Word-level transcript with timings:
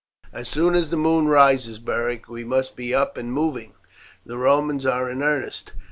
"As 0.33 0.49
soon 0.49 0.73
as 0.73 0.89
the 0.89 0.97
moon 0.97 1.27
rises, 1.27 1.77
Beric, 1.77 2.27
we 2.27 2.43
must 2.43 2.75
be 2.75 2.91
up 2.91 3.17
and 3.17 3.31
moving. 3.31 3.75
The 4.25 4.39
Romans 4.39 4.83
are 4.87 5.07
in 5.11 5.21
earnest. 5.21 5.73